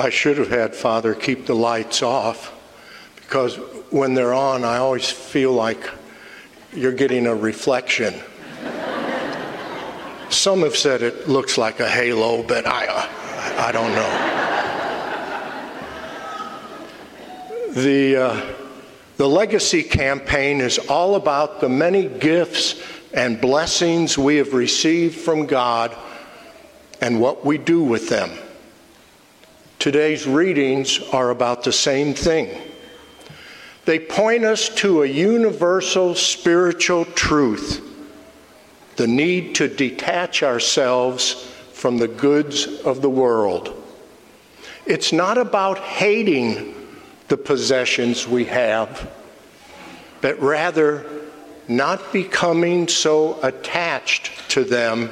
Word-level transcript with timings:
I 0.00 0.08
should 0.08 0.38
have 0.38 0.48
had 0.48 0.74
Father 0.74 1.14
keep 1.14 1.44
the 1.44 1.54
lights 1.54 2.02
off 2.02 2.58
because 3.16 3.56
when 3.90 4.14
they're 4.14 4.32
on, 4.32 4.64
I 4.64 4.78
always 4.78 5.10
feel 5.10 5.52
like 5.52 5.90
you're 6.72 6.92
getting 6.92 7.26
a 7.26 7.34
reflection. 7.34 8.14
Some 10.30 10.62
have 10.62 10.74
said 10.74 11.02
it 11.02 11.28
looks 11.28 11.58
like 11.58 11.80
a 11.80 11.88
halo, 11.88 12.42
but 12.42 12.66
I, 12.66 12.86
I 13.58 13.72
don't 13.72 13.94
know. 13.94 14.08
The, 17.82 18.16
uh, 18.16 18.40
the 19.18 19.28
legacy 19.28 19.82
campaign 19.82 20.62
is 20.62 20.78
all 20.78 21.16
about 21.16 21.60
the 21.60 21.68
many 21.68 22.08
gifts 22.08 22.82
and 23.12 23.38
blessings 23.38 24.16
we 24.16 24.36
have 24.36 24.54
received 24.54 25.20
from 25.20 25.44
God 25.44 25.94
and 27.02 27.20
what 27.20 27.44
we 27.44 27.58
do 27.58 27.82
with 27.82 28.08
them. 28.08 28.30
Today's 29.80 30.26
readings 30.26 31.00
are 31.10 31.30
about 31.30 31.64
the 31.64 31.72
same 31.72 32.12
thing. 32.12 32.54
They 33.86 33.98
point 33.98 34.44
us 34.44 34.68
to 34.76 35.02
a 35.02 35.06
universal 35.06 36.14
spiritual 36.14 37.06
truth 37.06 37.86
the 38.96 39.06
need 39.06 39.54
to 39.54 39.68
detach 39.68 40.42
ourselves 40.42 41.32
from 41.72 41.96
the 41.96 42.08
goods 42.08 42.66
of 42.82 43.00
the 43.00 43.08
world. 43.08 43.82
It's 44.84 45.14
not 45.14 45.38
about 45.38 45.78
hating 45.78 46.74
the 47.28 47.38
possessions 47.38 48.28
we 48.28 48.44
have, 48.44 49.10
but 50.20 50.38
rather 50.40 51.06
not 51.68 52.12
becoming 52.12 52.86
so 52.86 53.40
attached 53.42 54.50
to 54.50 54.62
them 54.62 55.08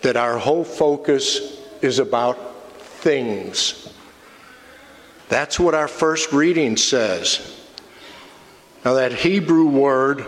that 0.00 0.16
our 0.16 0.38
whole 0.38 0.64
focus 0.64 1.60
is 1.82 1.98
about 1.98 2.51
things. 3.02 3.92
That's 5.28 5.58
what 5.58 5.74
our 5.74 5.88
first 5.88 6.32
reading 6.32 6.76
says. 6.76 7.58
Now, 8.84 8.94
that 8.94 9.12
Hebrew 9.12 9.66
word 9.66 10.24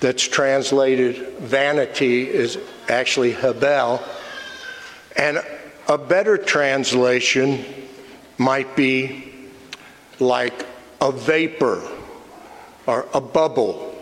that's 0.00 0.26
translated 0.26 1.38
vanity 1.38 2.28
is 2.28 2.58
actually 2.88 3.32
Hebel, 3.32 4.02
and 5.16 5.42
a 5.88 5.98
better 5.98 6.36
translation 6.36 7.64
might 8.38 8.76
be 8.76 9.32
like 10.20 10.66
a 11.00 11.12
vapor 11.12 11.82
or 12.86 13.08
a 13.14 13.20
bubble, 13.20 13.94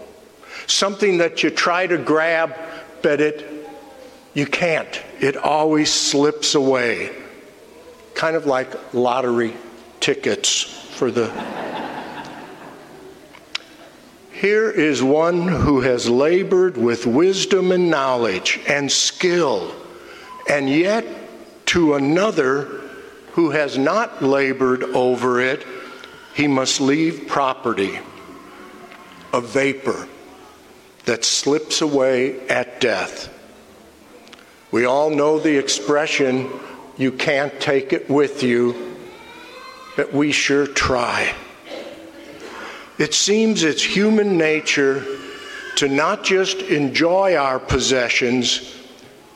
something 0.67 1.19
that 1.19 1.43
you 1.43 1.51
try 1.51 1.87
to 1.87 1.99
grab, 1.99 2.55
but 3.03 3.21
it 3.21 3.53
you 4.35 4.47
can't. 4.47 5.03
It 5.19 5.37
always 5.37 5.91
slips 5.91 6.55
away 6.55 7.26
kind 8.17 8.35
of 8.35 8.47
like 8.47 8.95
lottery 8.95 9.55
tickets 10.01 10.63
for 10.63 11.11
the. 11.11 11.31
Here 14.33 14.71
is 14.71 15.03
one 15.03 15.47
who 15.47 15.83
has 15.83 16.09
labored 16.09 16.77
with 16.77 17.07
wisdom 17.07 17.73
and 17.73 17.91
knowledge 17.91 18.61
and 18.67 18.91
skill, 18.91 19.73
and 20.49 20.69
yet 20.69 21.05
to 21.67 21.95
another 21.95 22.65
who 23.33 23.51
has 23.51 23.77
not 23.77 24.23
labored 24.23 24.83
over 24.83 25.41
it, 25.41 25.67
he 26.35 26.47
must 26.47 26.81
leave 26.81 27.27
property, 27.27 27.99
a 29.33 29.41
vapor 29.41 30.09
that 31.05 31.25
slips 31.25 31.83
away 31.83 32.47
at 32.49 32.81
death. 32.81 33.33
We 34.71 34.87
all 34.87 35.11
know 35.11 35.39
the 35.39 35.57
expression 35.57 36.51
you 36.97 37.13
can't 37.13 37.59
take 37.61 37.93
it 37.93 38.09
with 38.09 38.43
you, 38.43 38.97
but 39.97 40.13
we 40.13 40.33
sure 40.33 40.67
try. 40.67 41.35
It 42.99 43.13
seems 43.13 43.63
it's 43.63 43.83
human 43.83 44.39
nature 44.39 45.05
to 45.77 45.89
not 45.89 46.25
just 46.25 46.59
enjoy 46.63 47.37
our 47.37 47.59
possessions, 47.59 48.75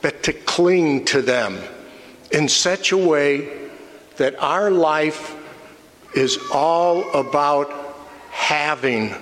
but 0.01 0.23
to 0.23 0.33
cling 0.33 1.05
to 1.05 1.21
them 1.21 1.59
in 2.31 2.47
such 2.49 2.91
a 2.91 2.97
way 2.97 3.69
that 4.17 4.41
our 4.41 4.71
life 4.71 5.35
is 6.15 6.39
all 6.51 7.09
about 7.11 7.71
having 8.31 9.13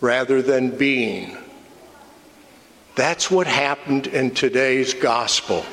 rather 0.00 0.42
than 0.42 0.76
being. 0.76 1.36
That's 2.96 3.30
what 3.30 3.46
happened 3.46 4.08
in 4.08 4.32
today's 4.32 4.94
gospel. 4.94 5.64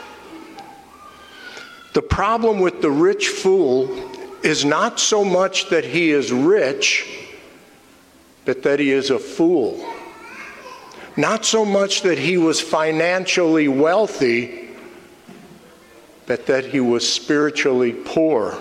The 1.94 2.02
problem 2.02 2.60
with 2.60 2.82
the 2.82 2.92
rich 2.92 3.28
fool 3.30 4.12
is 4.44 4.66
not 4.66 5.00
so 5.00 5.24
much 5.24 5.70
that 5.70 5.86
he 5.86 6.10
is 6.12 6.32
rich, 6.32 7.08
but 8.46 8.64
that 8.64 8.80
he 8.80 8.92
is 8.92 9.10
a 9.10 9.20
fool. 9.20 9.84
Not 11.16 11.46
so 11.46 11.64
much 11.64 12.02
that 12.02 12.18
he 12.18 12.38
was 12.38 12.60
financially 12.60 13.68
wealthy, 13.68 14.70
but 16.26 16.48
that 16.48 16.66
he 16.66 16.80
was 16.80 17.08
spiritually 17.08 17.94
poor. 17.94 18.58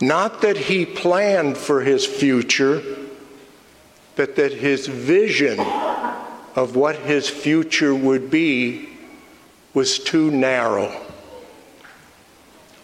Not 0.00 0.42
that 0.42 0.56
he 0.56 0.84
planned 0.84 1.56
for 1.56 1.82
his 1.82 2.04
future, 2.04 2.82
but 4.16 4.34
that 4.34 4.52
his 4.52 4.88
vision 4.88 5.60
of 6.56 6.74
what 6.74 6.96
his 6.96 7.30
future 7.30 7.94
would 7.94 8.28
be 8.28 8.88
was 9.72 10.00
too 10.00 10.30
narrow. 10.30 11.11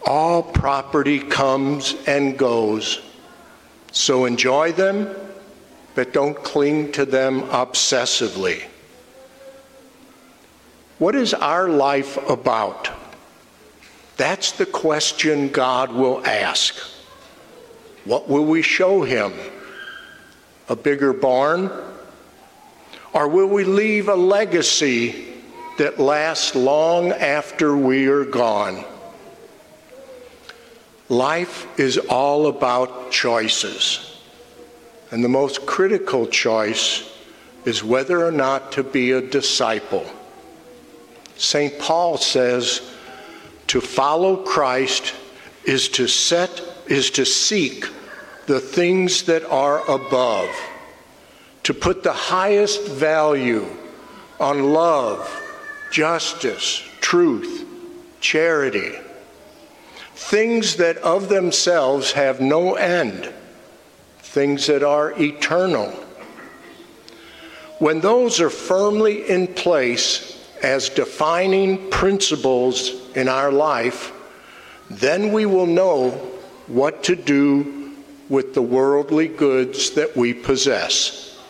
All 0.08 0.42
property 0.42 1.18
comes 1.18 1.94
and 2.06 2.38
goes. 2.38 3.02
So 3.92 4.24
enjoy 4.24 4.72
them, 4.72 5.14
but 5.94 6.14
don't 6.14 6.42
cling 6.42 6.92
to 6.92 7.04
them 7.04 7.42
obsessively. 7.42 8.62
What 10.98 11.14
is 11.14 11.34
our 11.34 11.68
life 11.68 12.16
about? 12.26 12.90
That's 14.16 14.52
the 14.52 14.64
question 14.64 15.50
God 15.50 15.92
will 15.92 16.26
ask. 16.26 16.74
What 18.06 18.30
will 18.30 18.46
we 18.46 18.62
show 18.62 19.02
him? 19.02 19.34
A 20.70 20.74
bigger 20.74 21.12
barn? 21.12 21.70
Or 23.12 23.28
will 23.28 23.48
we 23.48 23.64
leave 23.64 24.08
a 24.08 24.14
legacy 24.14 25.34
that 25.76 26.00
lasts 26.00 26.54
long 26.54 27.12
after 27.12 27.76
we 27.76 28.06
are 28.06 28.24
gone? 28.24 28.86
Life 31.08 31.78
is 31.80 31.96
all 31.96 32.48
about 32.48 33.10
choices. 33.10 34.20
And 35.10 35.24
the 35.24 35.28
most 35.28 35.64
critical 35.64 36.26
choice 36.26 37.10
is 37.64 37.82
whether 37.82 38.24
or 38.24 38.32
not 38.32 38.72
to 38.72 38.82
be 38.82 39.12
a 39.12 39.22
disciple. 39.22 40.06
St. 41.36 41.78
Paul 41.78 42.18
says 42.18 42.94
to 43.68 43.80
follow 43.80 44.36
Christ 44.36 45.14
is 45.64 45.88
to 45.90 46.06
set 46.06 46.62
is 46.86 47.10
to 47.12 47.24
seek 47.24 47.86
the 48.46 48.60
things 48.60 49.24
that 49.24 49.44
are 49.44 49.82
above, 49.90 50.48
to 51.62 51.74
put 51.74 52.02
the 52.02 52.12
highest 52.12 52.86
value 52.86 53.66
on 54.40 54.72
love, 54.72 55.30
justice, 55.90 56.82
truth, 57.00 57.66
charity 58.20 58.94
things 60.18 60.76
that 60.76 60.96
of 60.98 61.28
themselves 61.28 62.10
have 62.12 62.40
no 62.40 62.74
end, 62.74 63.32
things 64.18 64.66
that 64.66 64.82
are 64.82 65.12
eternal. 65.18 65.90
When 67.78 68.00
those 68.00 68.40
are 68.40 68.50
firmly 68.50 69.30
in 69.30 69.46
place 69.46 70.44
as 70.60 70.88
defining 70.88 71.88
principles 71.88 73.10
in 73.14 73.28
our 73.28 73.52
life, 73.52 74.12
then 74.90 75.32
we 75.32 75.46
will 75.46 75.66
know 75.66 76.10
what 76.66 77.04
to 77.04 77.14
do 77.14 77.94
with 78.28 78.54
the 78.54 78.62
worldly 78.62 79.28
goods 79.28 79.92
that 79.92 80.16
we 80.16 80.34
possess. 80.34 81.40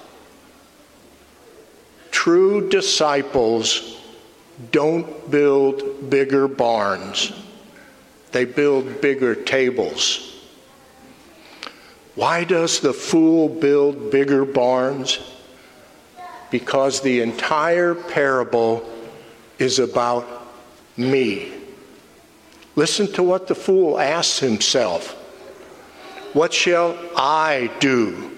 True 2.10 2.68
disciples 2.68 3.98
don't 4.70 5.30
build 5.30 6.10
bigger 6.10 6.46
barns 6.46 7.32
they 8.32 8.44
build 8.44 9.00
bigger 9.00 9.34
tables. 9.34 10.36
Why 12.14 12.44
does 12.44 12.80
the 12.80 12.92
fool 12.92 13.48
build 13.48 14.10
bigger 14.10 14.44
barns? 14.44 15.18
Because 16.50 17.00
the 17.00 17.20
entire 17.20 17.94
parable 17.94 18.84
is 19.58 19.78
about 19.78 20.26
me. 20.96 21.52
Listen 22.74 23.10
to 23.12 23.22
what 23.22 23.46
the 23.46 23.54
fool 23.54 23.98
asks 23.98 24.38
himself 24.38 25.12
What 26.32 26.52
shall 26.52 26.98
I 27.16 27.70
do? 27.80 28.30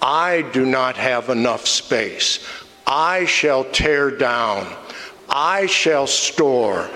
I 0.00 0.42
do 0.52 0.66
not 0.66 0.96
have 0.96 1.30
enough 1.30 1.66
space. 1.66 2.46
I 2.86 3.24
shall 3.24 3.64
tear 3.64 4.10
down. 4.10 4.72
I 5.28 5.66
shall 5.66 6.06
store. 6.06 6.88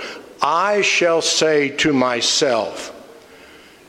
I 0.42 0.80
shall 0.80 1.20
say 1.20 1.68
to 1.78 1.92
myself. 1.92 2.96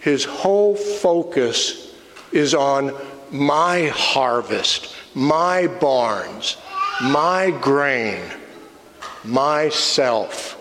His 0.01 0.25
whole 0.25 0.75
focus 0.75 1.94
is 2.31 2.53
on 2.53 2.94
my 3.30 3.88
harvest, 3.88 4.94
my 5.13 5.68
barns, 5.68 6.57
my 7.01 7.51
grain, 7.62 8.21
myself. 9.24 10.57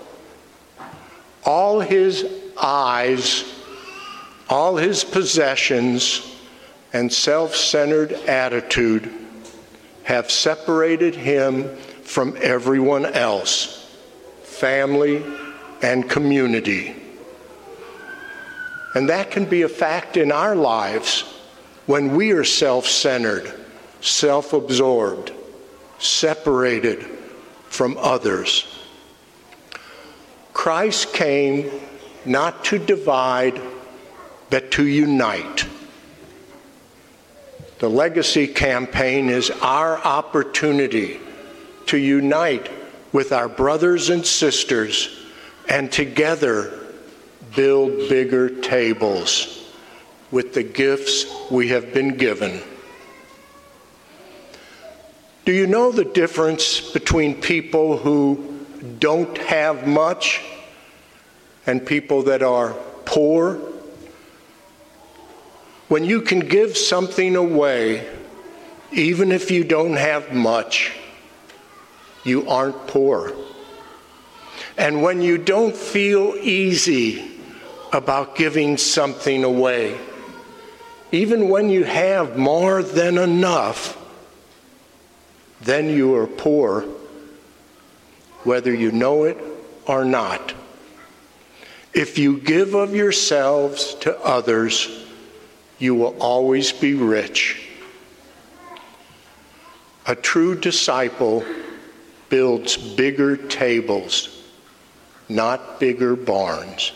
All 1.44 1.80
his 1.80 2.26
eyes, 2.60 3.44
all 4.48 4.76
his 4.76 5.02
possessions, 5.02 6.26
and 6.92 7.12
self 7.12 7.56
centered 7.56 8.12
attitude 8.12 9.10
have 10.04 10.30
separated 10.30 11.14
him 11.14 11.76
from 12.02 12.36
everyone 12.40 13.06
else, 13.06 13.88
family 14.42 15.24
and 15.82 16.08
community. 16.08 16.94
And 18.94 19.08
that 19.08 19.30
can 19.30 19.44
be 19.44 19.62
a 19.62 19.68
fact 19.68 20.16
in 20.16 20.32
our 20.32 20.56
lives 20.56 21.22
when 21.86 22.16
we 22.16 22.32
are 22.32 22.44
self 22.44 22.86
centered, 22.86 23.52
self 24.00 24.52
absorbed, 24.52 25.32
separated 25.98 27.04
from 27.68 27.96
others. 27.98 28.66
Christ 30.52 31.12
came 31.14 31.70
not 32.24 32.64
to 32.66 32.78
divide, 32.78 33.60
but 34.50 34.72
to 34.72 34.86
unite. 34.86 35.66
The 37.78 37.88
legacy 37.88 38.46
campaign 38.46 39.30
is 39.30 39.50
our 39.62 39.98
opportunity 39.98 41.18
to 41.86 41.96
unite 41.96 42.68
with 43.12 43.32
our 43.32 43.48
brothers 43.48 44.10
and 44.10 44.26
sisters 44.26 45.19
and 45.70 45.90
together 45.90 46.76
build 47.54 48.08
bigger 48.08 48.60
tables 48.60 49.72
with 50.32 50.52
the 50.52 50.64
gifts 50.64 51.24
we 51.48 51.68
have 51.68 51.94
been 51.94 52.16
given. 52.16 52.60
Do 55.44 55.52
you 55.52 55.68
know 55.68 55.92
the 55.92 56.04
difference 56.04 56.80
between 56.92 57.40
people 57.40 57.96
who 57.96 58.66
don't 58.98 59.38
have 59.38 59.86
much 59.86 60.42
and 61.66 61.84
people 61.86 62.24
that 62.24 62.42
are 62.42 62.74
poor? 63.04 63.54
When 65.88 66.04
you 66.04 66.20
can 66.20 66.40
give 66.40 66.76
something 66.76 67.36
away, 67.36 68.08
even 68.92 69.30
if 69.32 69.50
you 69.50 69.64
don't 69.64 69.96
have 69.96 70.32
much, 70.32 70.92
you 72.24 72.48
aren't 72.48 72.86
poor. 72.88 73.32
And 74.80 75.02
when 75.02 75.20
you 75.20 75.36
don't 75.36 75.76
feel 75.76 76.34
easy 76.40 77.30
about 77.92 78.34
giving 78.34 78.78
something 78.78 79.44
away, 79.44 80.00
even 81.12 81.50
when 81.50 81.68
you 81.68 81.84
have 81.84 82.38
more 82.38 82.82
than 82.82 83.18
enough, 83.18 83.98
then 85.60 85.90
you 85.90 86.14
are 86.14 86.26
poor, 86.26 86.86
whether 88.44 88.72
you 88.72 88.90
know 88.90 89.24
it 89.24 89.36
or 89.86 90.02
not. 90.02 90.54
If 91.92 92.16
you 92.16 92.38
give 92.38 92.72
of 92.72 92.94
yourselves 92.94 93.94
to 93.96 94.18
others, 94.20 94.88
you 95.78 95.94
will 95.94 96.16
always 96.18 96.72
be 96.72 96.94
rich. 96.94 97.68
A 100.06 100.14
true 100.14 100.58
disciple 100.58 101.44
builds 102.30 102.78
bigger 102.78 103.36
tables, 103.36 104.39
not 105.30 105.80
bigger 105.80 106.16
barns. 106.16 106.92